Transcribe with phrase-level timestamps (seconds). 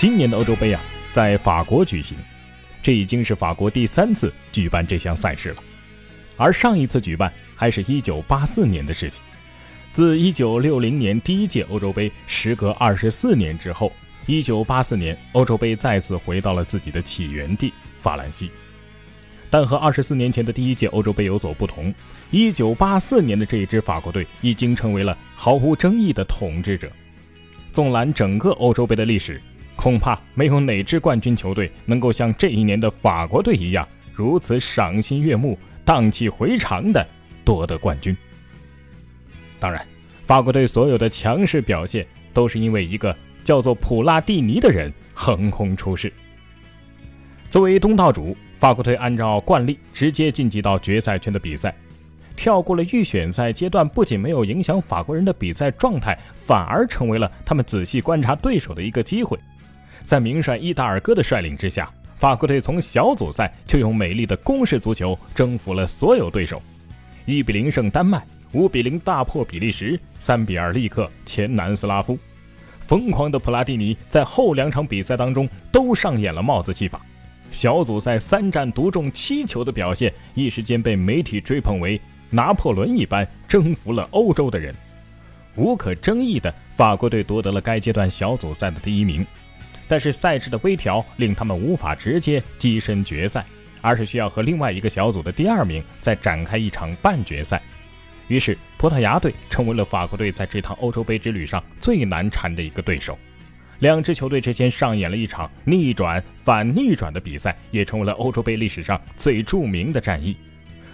[0.00, 0.80] 今年的欧洲杯啊，
[1.12, 2.16] 在法国举行，
[2.82, 5.56] 这已经是法国第三次举办这项赛事了。
[6.38, 9.20] 而上一次举办还是一九八四年的事情。
[9.92, 13.92] 自一九六零年第一届欧洲杯时隔二十四年之后，
[14.24, 17.70] 一九八四年欧洲杯再次回到了自己的起源地
[18.00, 18.50] 法兰西。
[19.50, 21.94] 但和二十四年前的第一届欧洲杯有所不同，
[22.30, 26.90] 一九八四年的这一支法国队已经成为了毫无争议的统治者。
[27.70, 29.38] 纵览整个欧洲杯的历史。
[29.80, 37.02] 恐怕没有哪支冠军球队能够像这一年的法国队一样如此赏心悦目、荡气回肠地
[37.46, 38.14] 夺得冠军。
[39.58, 39.82] 当然，
[40.22, 46.12] 法国队所有的强势表现都是因为一个叫做普拉蒂尼的人横空出世。
[47.48, 51.74] 作为东道主，法国队按照惯例直接晋级到决赛圈的比赛。
[52.36, 59.38] 跳过了预选赛阶段，不仅没有影响法国人的比赛状态，反而成为了他们仔细观察对手的一个机会。
[60.04, 66.60] 在名帅伊达尔戈的率领之下，法国队从小组赛就用美丽的攻势足球征服了所有对手，
[67.24, 72.18] 一比零胜丹麦，五比零大破比利时，三比二力克前南斯拉夫。
[72.80, 77.00] 疯狂的普拉蒂尼在后两场比赛当中都上演了帽子戏法，
[77.52, 84.74] 小组赛三战独中七球的表现，一时间被媒体追捧为拿破仑一般征服了欧洲的人。
[85.56, 89.24] 无可争议的，法国队夺得了该阶段小组赛的第一名。
[89.90, 93.44] 但是赛制的微调令他们无法直接跻身决赛，
[93.80, 97.60] 而是需要和另外一个小组的第二名再展开一场半决赛。
[98.28, 103.18] 于是，葡萄牙队成为了法国队在这趟欧洲杯之旅上最难缠的一个对手。
[103.80, 110.36] 两支球队之间上演了一场逆转反逆转的比赛，也成为了欧洲杯历史上最著名的战役。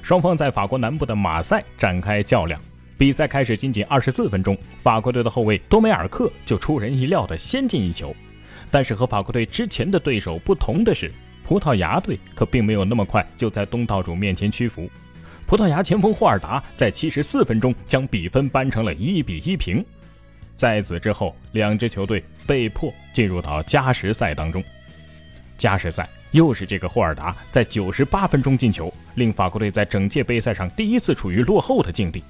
[0.01, 2.59] 双方在法国南部的马赛展开较量。
[2.97, 8.17] 比赛开始仅仅二十四分钟，法国队的后卫多梅尔克就出人意料的先进一球。
[8.71, 11.13] 但是和法国队之前的对手不同的是，
[11.45, 14.91] 葡萄牙队可并没有那么快就在东道主面前屈服。
[15.47, 19.85] 葡萄牙前锋霍尔达在七十四分钟将比分扳成了一比一平。
[20.57, 24.63] 在此之后，两支球队被迫进入到加时赛当中。
[25.57, 32.25] 加时赛又是这个霍尔达在九十八分钟进球，令法国队在整届杯赛上第一次处于落后的境地。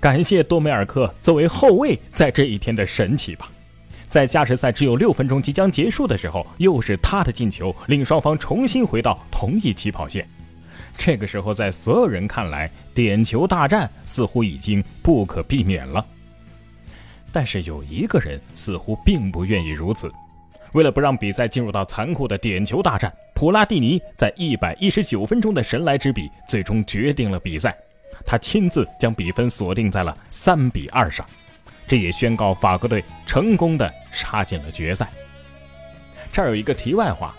[0.00, 3.50] 感谢多梅尔克作为后卫在这一天的神奇吧。
[4.12, 10.28] 在加时赛只有六分钟即将结束的时候，又是他的进球，令双方重新回到同一起跑线。
[10.98, 16.04] 这个时候，在所有人看来，点球大战似乎已经不可避免了。
[17.32, 20.12] 但是有一个人似乎并不愿意如此。
[20.72, 27.74] 为了不让比赛进入到残酷的点球大战，普拉蒂尼在一百一十九分钟的神来之笔，最终决定了比赛。
[28.26, 31.24] 他亲自将比分锁定在了三比二上。
[31.86, 35.08] 这也宣告法国队成功的杀进了决赛。
[36.32, 37.34] 这儿有一个题外话，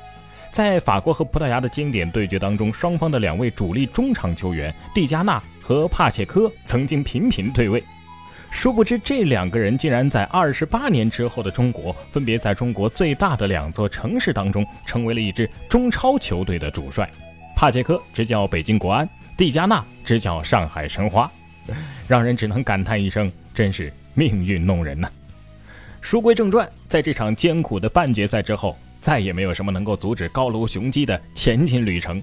[0.52, 7.84] 在法国和葡萄牙的经典对决当中，双方的两位主力中场球员蒂加纳和帕切科曾经频频对位。
[8.52, 17.09] 殊不知，这两个人竟然在二十八年之后的中国，分别在中国最大的两座城市当中，成为了一支中超球队的主帅。
[17.56, 21.32] 帕切科执教北京国安，蒂加纳执教上海申花，
[22.08, 23.92] 让人只能感叹一声：真是。
[24.13, 25.09] 命运弄人呐！
[26.01, 32.22] 书归正传，在这场艰苦的半决赛之后，再也没有什么能够阻止高卢雄鸡的前进旅程。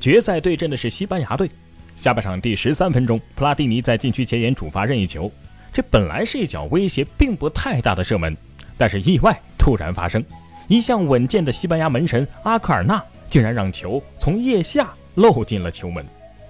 [0.00, 1.50] 决赛对阵的是西班牙队。
[1.96, 5.30] 下半场第十三分钟，普拉蒂尼在禁区前沿主罚任意球，
[5.70, 8.34] 这本来是一脚威胁并不太大的射门，
[8.78, 10.24] 但是意外突然发生，
[10.66, 16.02] 一向稳健的西班牙门神阿克尔纳竟然让球从腋下漏进了球门。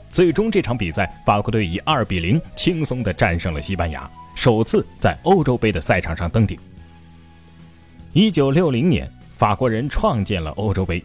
[0.08, 4.08] 最终这场比赛，法国队以二比零轻松地战胜了西班牙。
[4.40, 6.58] 首次在欧洲杯的赛场上登顶。
[8.14, 9.06] 一九六零年，
[9.36, 11.04] 法国人创建了欧洲杯。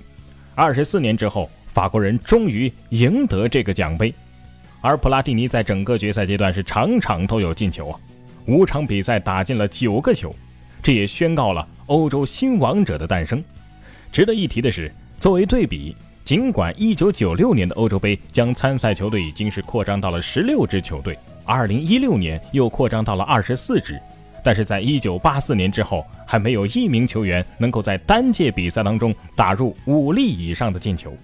[0.56, 4.14] 二十四年之后，法国人终于赢得这个奖杯。
[4.80, 8.00] 而普拉蒂尼在整个决赛阶段是场场都有进球啊，
[8.46, 10.34] 五场比赛打进了九个球，
[10.82, 13.44] 这也宣告了欧洲新王者的诞生。
[14.14, 14.90] 值得一提的是，
[15.20, 15.94] 作为对比，
[16.24, 21.20] 尽管一九九六年的欧洲杯将参赛球队已经是扩张到了十六支球队。
[21.46, 24.02] 二零一六年又扩张到了二十四支，
[24.44, 31.16] 但是在一九八四年之后，还没有一名球员能够在单届比赛当中打入五粒以上的进球。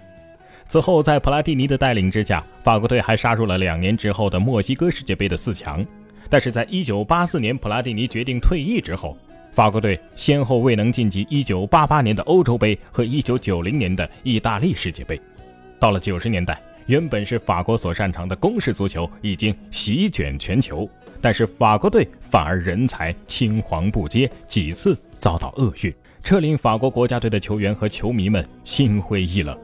[0.68, 5.84] 此后，在普拉蒂尼的带领之下，法国队还杀入了两年之后的墨西哥世界杯的四强。
[6.30, 9.16] 但是在一九八四年普拉蒂尼决定退役之后，
[9.52, 15.20] 法国队先后未能晋级一九八八年的欧洲杯和一九九零年的意大利世界杯。
[15.78, 16.58] 到了九十年代。
[16.86, 20.88] 原本是法国所擅长的攻势足球已经席卷全球，
[21.20, 25.94] 但是法国队反而人才青黄不接，几次遭到厄运。
[26.22, 29.58] 这令法国国家队的球员和球迷们心灰意冷。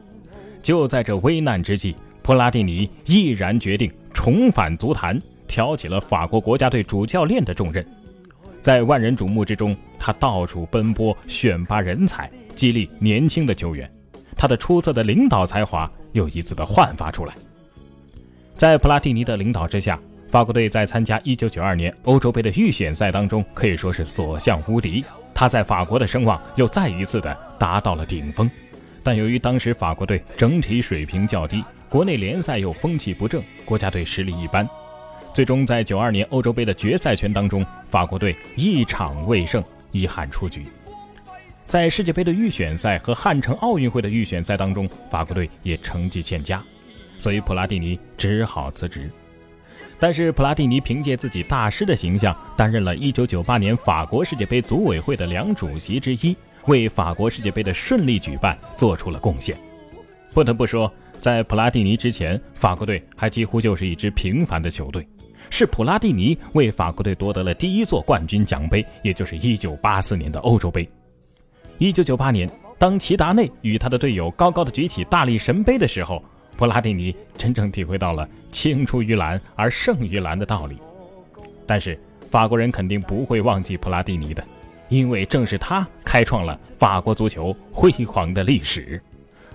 [0.61, 7.85] 就在这危难之际，普拉蒂尼毅然决定重返足坛，挑起了法国国家队主教练的重任。
[8.61, 13.89] 在万人瞩目之中，他到处奔波，选拔人才，激励年轻的球员。
[14.39, 17.35] 他的出色的领导才华又一次的焕发出来。
[18.55, 19.99] 在普拉蒂尼的领导之下，
[20.31, 25.03] 法国队在参加1992年欧洲杯的预选赛当中可以说是所向无敌。
[25.33, 28.49] 他在法国的声望又再一次的达到了顶峰。
[29.03, 34.67] 但由于当时法国队整体水平较低，国内联赛又风气不正，国家队实力一般。
[35.33, 40.65] 最终在九二年欧洲杯的决赛圈当中，法国队一场未胜，遗憾出局。
[41.69, 46.63] 在世界杯的预选赛和汉城奥运会的预选赛当中，法国队也成绩欠佳，
[47.19, 49.07] 所以普拉蒂尼只好辞职。
[49.99, 56.35] 但是普拉蒂尼凭借自己大师的形象，担任了一九九八年法国世界杯组委会的两主席之一，
[56.65, 59.55] 为法国世界杯的顺利举办做出了贡献。
[60.33, 65.07] 不得不说，在普拉蒂尼之前，法国队还几乎就是一支平凡的球队。
[65.51, 70.89] 是普拉蒂尼为法国队夺得了第一座冠军奖杯，也就是1984年的欧洲杯。
[71.79, 76.21] 1998年，当齐达内与他的队友高高的举起大力神杯的时候，
[76.57, 80.77] 普拉蒂尼真正体会到了“青出于蓝而胜于蓝”的道理。
[81.65, 81.97] 但是，
[82.29, 84.43] 法国人肯定不会忘记普拉蒂尼的，
[84.89, 89.01] 因为正是他开创了法国足球辉煌的历史。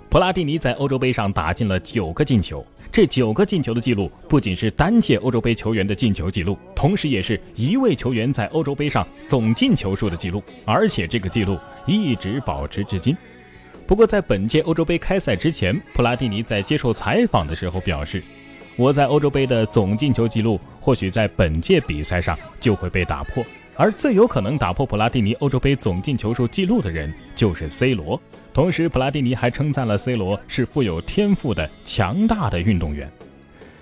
[0.08, 2.64] 普拉蒂尼在欧洲杯上打进了九个进球。
[2.90, 13.16] 这九个进球的记录不仅是单届欧洲杯球员的进球记录，同时也是一位球员在欧洲杯上总进球数的记录，而且这个记录一直保持至今。
[13.86, 18.22] 不过，在本届欧洲杯开赛之前，普拉蒂尼在接受采访的时候表示
[18.76, 23.44] ：“我在欧洲杯的总进球记录或许在本届比赛上就会被打破。”
[23.76, 28.20] 而最有可能打破普拉蒂尼欧洲杯总进球数纪录的人就是 C 罗。
[28.52, 33.10] 同时，普拉蒂尼还称赞了 C 罗是富有天赋的强大的运动员。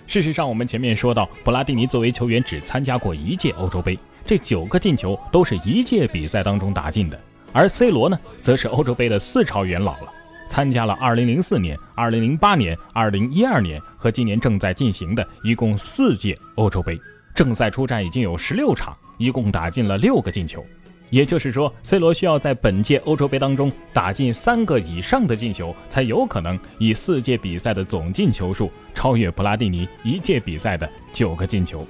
[0.06, 7.20] 事实上，我们前面说到，普拉蒂尼作为球员只参加过一届欧洲杯，这九个进球都是一届比赛当中打进的。
[7.52, 10.12] 而 C 罗呢，则是欧洲杯的四朝元老了，
[10.48, 16.98] 参加了2004年、2008年、2012年和今年正在进行的一共四届欧洲杯，
[17.34, 18.96] 正赛出战已经有十六场。
[19.18, 20.64] 一共打进了六个进球，
[21.08, 31.86] 也就是说，C 罗需要在本届欧洲杯当中打进三个以上的进球，才有可能以四届比赛的总进球数超越普拉蒂尼一届比赛的九个进球。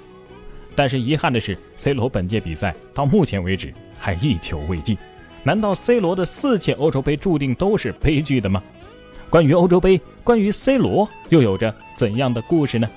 [0.75, 4.99] 但是遗憾的是，C 罗本届比赛到目前为止还一球未进。
[5.45, 8.63] 难道 C 罗的四届欧洲杯注定都是悲剧的吗？
[9.29, 12.89] 关于欧洲杯，关于 C 罗，又有着怎样的故事呢？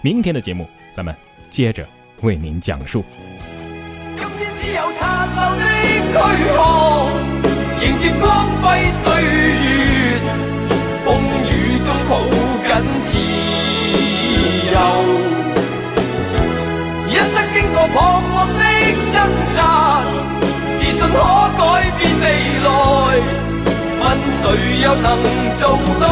[0.00, 1.12] 明天的节目，咱们
[1.50, 1.84] 接着
[2.20, 3.02] 为您讲述。
[4.16, 5.64] 今天只有残留的
[6.12, 6.16] 躯
[6.54, 6.62] 壳，
[7.84, 10.20] 迎接光辉岁月，
[11.04, 11.08] 风
[11.50, 12.10] 雨中抱
[12.68, 12.70] 紧
[13.04, 13.18] 自
[14.70, 14.78] 由。
[17.08, 18.62] 一生经过彷徨的
[19.12, 19.16] 挣
[19.56, 19.58] 扎，
[21.00, 21.16] 信可
[21.56, 21.62] 改
[21.96, 22.24] 变未
[22.60, 22.68] 来，
[24.00, 24.42] 问谁
[24.82, 25.08] 又能
[25.56, 25.62] 做
[25.98, 26.04] 到？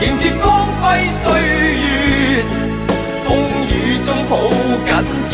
[0.00, 2.42] 迎接光辉岁月，
[3.24, 3.28] 风
[3.70, 3.72] 雨
[4.04, 4.32] 中抱
[4.84, 4.92] 紧
[5.30, 5.32] 自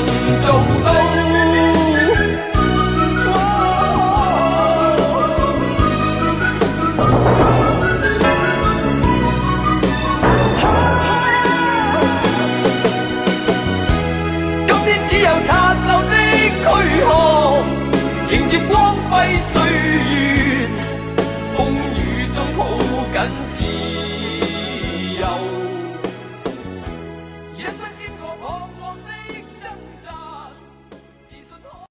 [0.00, 0.10] 能
[0.42, 0.46] 做
[0.84, 0.86] 到
[14.68, 15.50] 今天，只有残
[15.86, 16.14] 留的
[16.58, 16.64] 躯
[17.04, 17.06] 壳
[18.32, 18.74] 迎接光
[19.08, 20.68] 辉岁月，
[21.56, 21.56] 风
[21.94, 21.96] 雨
[22.34, 22.60] 中抱
[23.12, 23.16] 紧
[23.50, 23.54] 自。